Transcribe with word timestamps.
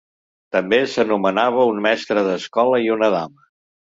També 0.55 0.79
s'anomenava 0.93 1.67
un 1.73 1.83
mestre 1.87 2.25
d'escola 2.29 2.79
i 2.87 2.91
una 2.97 3.13
dama. 3.19 3.49